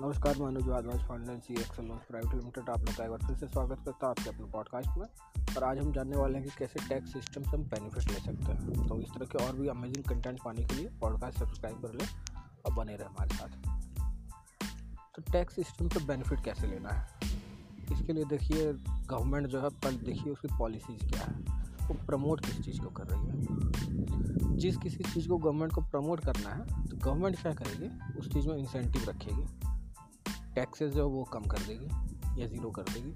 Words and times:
नमस्कार 0.00 0.38
Manoj 0.38 0.68
वादवाज 0.68 1.08
finance 1.08 1.54
excel 1.54 1.84
loan 1.84 1.96
private 1.96 2.34
limited 2.34 2.70
आप 2.70 2.78
लोग 2.78 2.88
एक 2.88 3.10
बार 3.10 3.18
फिर 3.18 3.36
से 3.36 3.46
स्वागत 3.46 3.76
करता 3.84 4.06
हूँ 4.06 4.14
आपके 4.18 4.30
अपने 4.30 4.44
पॉडकास्ट 4.44 4.98
में। 4.98 5.06
और 5.56 5.64
आज 5.64 5.78
हम 5.78 5.92
जानने 5.92 6.16
वाले 6.16 6.38
हैं 6.38 6.48
कि 6.48 6.54
कैसे 6.58 6.88
टैक्स 6.88 7.12
सिस्टम 7.12 7.42
से 7.42 7.50
हम 7.50 7.62
बेनिफिट 7.62 8.08
ले 8.08 8.20
सकते 8.20 8.52
हैं। 8.52 8.88
तो 8.88 9.00
इस 9.00 9.08
तरह 9.08 9.26
के 9.26 9.46
और 9.46 9.56
भी 9.56 9.68
अमेजिंग 9.68 10.04
कंटेंट 10.04 10.42
पाने 10.44 10.64
के 10.64 10.74
लिए 10.74 10.88
पॉडकास्ट 10.88 11.38
सब्सक्राइब 11.38 11.82
कर 11.82 11.92
लें 11.94 12.08
और 12.66 12.74
बने 12.74 12.96
रहे 12.96 13.08
हमारे 13.08 13.34
साथ। 13.34 13.48
तो 15.14 15.22
टैक्स 15.32 15.54
सिस्टम 15.54 15.88
से 15.88 16.00
बेनिफिट 16.04 16.44
कैसे 16.44 16.66
लेना 16.66 16.88
है? 16.88 17.08
इसके 17.92 18.12
लिए 18.12 18.24
देखिए 18.24 18.72
गवर्नमेंट 19.06 19.46
जो 19.46 19.60
है, 19.60 19.68
पर 19.68 19.92
देखिए 19.92 20.32
उसकी 20.32 20.48
पॉलिसीज़ 20.58 21.10
क्या 21.10 21.22
है। 21.22 21.64
वो 21.88 21.94
प्रमोट 22.06 22.40
किस 22.40 22.60
चीज़ 22.60 22.80
को 22.80 22.88
कर 22.88 23.04
रही 23.06 23.26
है? 23.26 23.46
जिस 24.56 24.76
किसी 24.76 25.04
चीज़ 25.04 25.28
को 25.28 25.36
गवर्नमेंट 25.38 25.72
को 25.72 25.80
प्रमोट 25.80 26.20
करना 26.20 26.50
है 26.50 26.86
तो 26.86 26.96
गवर्नमेंट 26.96 27.42
क्या 27.42 27.52
करेगी? 27.52 28.18
उस 28.18 28.32
चीज़ 28.32 28.48
में 28.48 28.56
इंसेंटिव 28.56 29.04
रखेगी। 29.08 29.77
टैक्सेस 30.58 30.92
जो 30.92 31.08
वो 31.08 31.24
कम 31.24 31.42
कर 31.46 31.58
देगी 31.58 32.40
या 32.40 32.46
ज़ीरो 32.46 32.70
कर 32.70 32.82
देगी। 32.84 33.12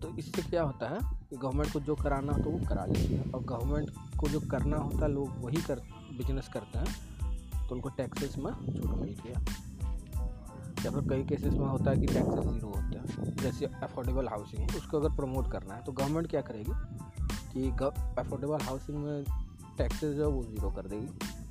तो 0.00 0.08
इससे 0.18 0.42
क्या 0.42 0.62
होता 0.62 0.88
है 0.88 0.98
कि 1.30 1.36
गवर्नमेंट 1.36 1.72
को 1.72 1.80
जो 1.80 1.94
कराना 1.94 2.32
हो 2.32 2.42
तो 2.42 2.50
वो 2.50 2.58
करा 2.68 2.84
लेती 2.84 3.14
है। 3.14 3.30
और 3.30 3.42
गवर्नमेंट 3.42 3.90
को 4.20 4.28
जो 4.28 4.40
करना 4.50 4.76
होता 4.76 5.04
है, 5.04 5.10
लोग 5.12 5.44
वही 5.44 5.62
कर 5.62 5.80
बिज़नेस 6.18 6.48
करते 6.48 6.78
हैं 6.78 7.66
तो 7.68 7.74
उनको 7.74 7.88
टैक्सेस 7.88 8.36
में 8.38 8.52
छूट 8.52 8.90
मिलती 9.00 9.28
है। 9.28 9.34
या 10.84 10.90
फिर 10.90 11.08
कई 11.10 11.22
केसेस 11.24 11.54
में 11.54 11.66
होता 11.66 11.90
है 11.90 11.96
कि 11.96 12.06
टैक्सेस 12.06 12.44
ज़ीरो 12.44 12.68
होते 12.68 12.98
हैं। 12.98 13.36
जैसे 13.36 13.66
अफोर्डेबल 13.66 14.28
हाउसिंग 14.28 14.60
है 14.60 14.76
उसको 14.78 14.98
अगर 14.98 15.14
प्रमोट 15.16 15.50
करना 15.52 15.74
है 15.74 15.82
तो 15.84 15.92
गवर्नमेंट 15.92 16.30
क्या 16.30 16.40
करेगी 16.40 16.72
कि 17.52 17.68
अफोर्डेबल 18.20 18.60
हाउसिंग 18.62 18.98
में 18.98 19.24
टैक्सेस 19.78 20.16
जो 20.16 20.22
है 20.22 20.34
वो 20.36 20.42
ज़ीरो 20.44 20.70
कर 20.70 20.86
देगी। 20.86 21.43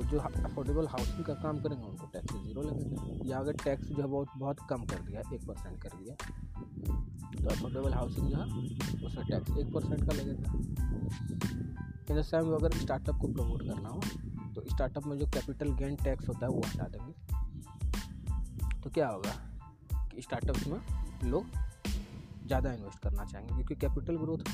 तो 0.00 0.04
जो 0.06 0.18
अफोर्डेबल 0.18 0.86
हाउसिंग 0.88 1.24
का 1.24 1.34
काम 1.36 1.58
करेंगे, 1.62 1.86
उनको 1.86 2.06
टैक्स 2.12 2.34
ज़ीरो 2.34 2.62
लगेगा 2.62 3.16
या 3.24 3.38
अगर 3.38 3.56
टैक्स 3.64 3.86
जो 3.86 3.96
है 3.96 4.06
बहुत 4.06 4.28
बहुत 4.38 4.60
कम 4.70 4.84
कर 4.84 5.00
दिया, 5.00 5.20
एक 5.34 5.46
परसेंट 5.46 5.82
कर 5.82 5.96
दिया 5.96 6.14
तो 7.34 7.48
अफोर्डेबल 7.50 7.92
हाउसिंग 7.94 8.28
जो 8.28 8.36
है, 8.36 8.44
उसमें 9.06 9.26
टैक्स 9.26 9.58
एक 9.58 9.72
परसेंट 9.74 10.00
का 10.00 10.14
लगेगा। 10.14 10.52
इन 12.10 12.16
द 12.16 12.22
सेम 12.22 12.52
अगर 12.54 12.78
स्टार्टअप 12.78 13.18
को 13.20 13.28
प्रमोट 13.28 13.62
करना 13.62 13.88
हो 13.88 14.00
तो 14.54 14.64
स्टार्टअप 14.68 15.06
में 15.06 15.16
जो 15.18 15.26
कैपिटल 15.28 15.72
गेन 15.74 15.96
टैक्स 15.96 16.28
होता 16.28 16.46
है, 16.46 16.52
वो 16.52 16.62
हटा 16.66 16.88
देंगे। 16.88 17.12
तो 18.80 18.90
क्या 18.90 19.08
होगा 19.08 19.34
कि 20.06 20.22
स्टार्टअप्स 20.22 20.66
में 20.66 20.80
लोग 21.24 21.44
ज़्यादा 22.46 22.72
इन्वेस्ट 22.72 23.02
करना 23.02 23.24
चाहेंगे, 23.24 23.54
क्योंकि 23.54 23.74
कैपिटल 23.76 24.16
ग्रोथ 24.18 24.50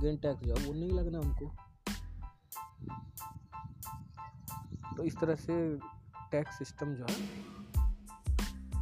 गेन 0.00 0.16
टैक्स 0.18 0.42
जो 0.42 0.54
है, 0.54 0.66
वो 0.66 0.72
नहीं 0.74 0.92
लगना 0.92 1.18
उनको। 1.20 1.52
तो 4.96 5.04
इस 5.04 5.16
तरह 5.16 5.34
से 5.36 5.56
टैक्स 6.32 6.58
सिस्टम 6.58 6.94
जो 6.94 7.06
है, 7.10 7.16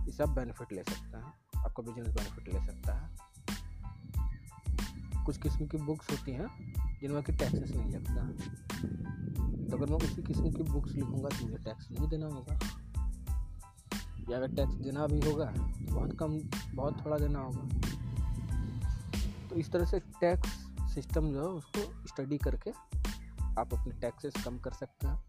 इसे 0.08 0.22
आप 0.22 0.28
बेनिफिट 0.30 0.72
ले 0.72 0.82
सकते 0.82 1.16
हैं। 1.16 1.32
आपका 1.56 1.82
बिज़नेस 1.82 2.14
बेनिफिट 2.14 2.54
ले 2.54 2.60
सकता 2.66 2.92
है। 2.94 3.08
कुछ 5.24 5.38
किस्म 5.38 5.66
की 5.66 5.76
बुक्स 5.78 6.10
होती 6.10 6.32
हैं, 6.32 6.48
जिनमें 7.00 7.22
कि 7.22 7.32
टैक्सेस 7.32 7.70
नहीं 7.70 7.90
लगता 7.90 8.26
तो 9.68 9.76
अगर 9.76 9.86
मैं 9.86 9.96
उसी 9.96 10.22
किस्म 10.22 10.50
की 10.50 10.62
बुक्स 10.62 10.92
लिखूँगा 10.92 11.28
तो 11.28 11.44
मुझे 11.44 11.58
टैक्स 11.64 11.90
नहीं 11.90 12.08
देना 12.08 12.26
होगा। 12.26 12.54
या 14.30 14.36
अगर 14.36 14.54
टैक्स 14.56 14.74
देना 14.74 15.06
भी 15.06 15.20
होगा 15.20 15.44
तो 15.44 15.94
बहुत 15.94 16.16
कम, 16.20 16.38
बहुत 16.76 17.04
थोड़ा 17.04 17.18
देना 17.18 17.38
होगा। 17.38 17.68
तो 19.48 19.56
इस 19.56 19.70
तरह 19.72 19.84
से 19.84 19.98
टैक्स 20.20 20.48
सिस्टम 20.94 21.30
जो 21.32 21.40
है, 21.40 21.48
उसको 21.48 22.06
स्टडी 22.06 22.38
करके 22.38 22.70
आप 23.60 23.74
अपने 23.74 24.00
टैक्सेस 24.00 24.44
कम 24.44 24.58
कर 24.58 24.72
सकते 24.72 25.06
हैं। 25.06 25.27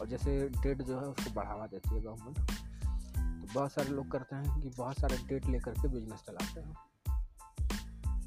और 0.00 0.06
जैसे 0.06 0.48
डेट 0.48 0.82
जो 0.82 1.00
है 1.00 1.06
उसको 1.06 1.30
बढ़ावा 1.30 1.66
देती 1.66 1.94
है 1.94 2.00
गवर्नमेंट 2.00 2.50
तो 3.40 3.54
बहुत 3.54 3.72
सारे 3.72 3.88
लोग 3.88 4.10
करते 4.10 4.36
हैं 4.36 4.60
कि 4.60 4.68
बहुत 4.68 4.98
सारे 4.98 5.16
डेट 5.16 5.46
लेकर 5.46 5.72
के 5.72 5.88
बिज़नेस 5.88 6.20
चलाते 6.20 6.60
हैं। 6.60 6.76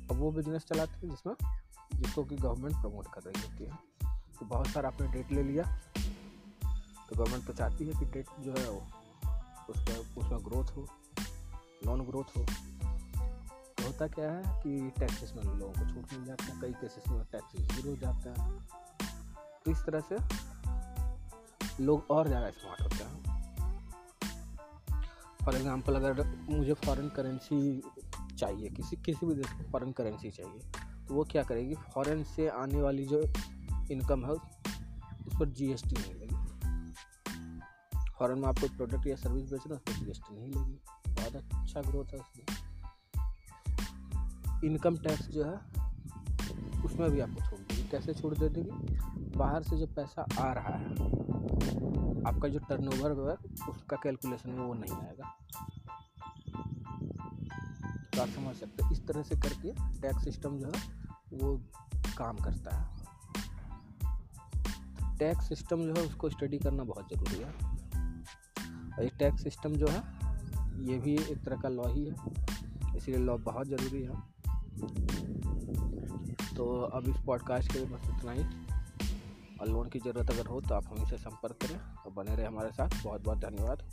और 0.07 0.17
वो 0.17 0.31
बिज़नेस 0.31 0.65
चलाते 0.65 0.91
हैं 0.91 1.09
जिसमें, 1.09 1.35
जिसको 1.93 2.23
कि 2.23 2.35
गवर्नमेंट 2.35 2.75
प्रमोट 2.75 3.07
कर 3.07 3.21
रही 3.21 3.51
होती 3.51 3.63
है। 3.63 3.93
तो 4.39 4.45
बहुत 4.45 4.67
सारा 4.67 4.89
आपने 4.89 5.07
डेट 5.07 5.31
ले 5.31 5.43
लिया। 5.43 5.63
तो 7.09 7.15
गवर्नमेंट 7.15 7.47
तो 7.47 7.53
चाहती 7.53 7.85
है 7.85 7.91
कि 7.91 8.05
डेट 8.05 8.25
जो 8.39 8.51
है 8.51 8.69
वो, 8.69 8.79
उसका 9.69 10.21
उसमें 10.21 10.45
ग्रोथ 10.45 10.65
हो 10.65 10.87
नॉन 11.85 12.01
ग्रोथ 12.01 12.37
हो। 12.37 12.45
तो 13.77 13.87
होता 13.87 14.07
क्या 14.07 14.31
है 14.31 14.63
कि 14.63 14.93
टैक्सेस 14.99 15.33
में 15.35 15.43
लोगों 15.43 15.73
को 15.73 15.79
छूट 15.79 16.13
मिल 16.13 16.25
जाता 16.25 16.43
है, 16.43 16.61
कई 16.61 16.73
केसेस 16.73 17.07
में 17.07 17.25
टैक्सेस 17.31 17.71
ज़ीरो 17.71 17.89
हो 17.89 17.97
जाता 17.97 18.43
है। 18.43 18.59
तो 19.65 19.71
इस 19.71 19.77
तरह 19.85 19.99
से 19.99 20.17
लोग 21.81 22.11
और 22.11 22.27
ज़्यादा 22.27 22.49
स्मार्ट 22.51 22.81
होते 22.81 23.03
हैं। 23.03 23.21
फॉर 25.45 25.55
एग्ज़ाम्पल 25.55 25.95
अगर 25.95 26.23
मुझे 26.49 26.73
फॉरेन 26.75 27.09
करेंसी 27.09 27.81
चाहिए, 28.37 28.69
किसी 28.69 28.95
किसी 28.95 29.25
भी 29.25 29.33
देश 29.35 29.47
को 29.47 29.63
फॉरेन 29.71 29.91
करेंसी 29.91 30.29
चाहिए 30.31 30.59
तो 31.07 31.13
वो 31.13 31.23
क्या 31.23 31.43
करेगी? 31.43 31.75
फॉरेन 31.93 32.23
से 32.25 32.47
आने 32.49 32.81
वाली 32.81 33.05
जो 33.05 33.21
इनकम 33.91 34.25
है, 34.25 34.31
उस 34.31 35.37
पर 35.39 35.49
जी 35.49 35.71
एस 35.71 35.83
टी 35.83 35.95
नहीं 35.95 36.13
लगी। 36.13 36.35
फॉरेन 38.19 38.39
में 38.39 38.47
आप 38.47 38.59
कोई 38.59 38.69
प्रोडक्ट 38.69 39.07
या 39.07 39.15
सर्विस 39.15 39.51
बेच 39.51 39.61
रहे 39.67 39.69
हो, 39.69 39.75
उस 39.75 39.81
पर 39.83 39.93
जीएसटी 39.93 40.35
नहीं 40.35 40.47
लगी। 40.47 40.79
बहुत 41.09 41.35
अच्छा 41.35 41.81
ग्रोथ 41.81 42.13
है 42.13 42.19
उसमें। 42.19 42.45
इनकम 44.63 44.97
टैक्स 44.97 45.27
जो 45.27 45.43
है, 45.43 45.55
उसमें 46.85 47.09
भी 47.11 47.19
आपको 47.19 47.49
छोड़ 47.49 47.59
देगी। 47.59 47.87
कैसे 47.89 48.13
छूट 48.13 48.37
दे 48.37 48.49
देगी? 48.49 48.71
बाहर 49.37 49.63
से 49.63 49.77
जो 49.77 49.87
पैसा 49.87 50.25
आ 50.39 50.51
रहा 50.53 50.75
है 50.75 50.95
आपका 52.27 52.47
जो 52.47 52.59
टर्नओवर 52.59 53.29
है 53.29 53.35
उसका 53.69 53.97
कैलकुलेशन 54.03 54.49
में 54.49 54.65
वो 54.65 54.73
नहीं 54.73 54.93
आएगा। 54.93 55.37
तो 58.15 58.21
आप 58.21 58.27
समझ 58.27 58.55
सकते 58.55 58.91
इस 58.91 59.07
तरह 59.07 59.23
से 59.23 59.35
करके 59.35 60.01
टैक्स 60.01 60.23
सिस्टम 60.23 60.57
जो 60.57 60.71
है, 60.75 61.05
वो 61.33 61.61
काम 62.17 62.37
करता 62.37 62.75
है। 62.75 63.03
टैक्स 65.17 65.49
सिस्टम 65.49 65.77
जो 65.77 65.93
है, 65.93 66.05
उसको 66.07 66.29
स्टडी 66.29 66.57
करना 66.57 66.83
बहुत 66.83 67.07
ज़रूरी 67.13 67.37
है। 67.37 67.51
और 68.93 69.03
ये 69.03 69.09
टैक्स 69.09 69.43
सिस्टम 69.43 69.73
जो 69.73 69.87
है, 69.87 70.03
ये 70.85 70.97
भी 70.97 71.13
एक 71.15 71.43
तरह 71.43 71.61
का 71.61 71.69
लॉ 71.69 71.87
ही 71.87 72.05
है, 72.05 72.15
इसलिए 72.97 73.17
लॉ 73.17 73.37
बहुत 73.37 73.67
ज़रूरी 73.67 74.03
है। 74.03 74.33
तो 76.55 76.81
अब 76.81 77.07
इस 77.07 77.15
पॉडकास्ट 77.25 77.73
के 77.73 77.79
लिए 77.79 77.87
बस 77.87 78.01
इतना 78.05 78.31
ही। 78.31 78.43
और 79.63 79.69
लोन 79.69 79.89
की 79.89 79.99
ज़रूरत 79.99 80.31
अगर 80.31 80.45
हो 80.45 80.59
तो 80.61 80.75
आप 80.75 80.85
हमसे 80.87 81.17
संपर्क 81.17 81.57
करें 81.61 81.79
और 81.79 82.11
बने 82.13 82.35
रहे 82.35 82.45
हमारे 82.45 82.71
साथ। 82.71 83.03
बहुत 83.03 83.21
बहुत 83.23 83.37
धन्यवाद। 83.37 83.83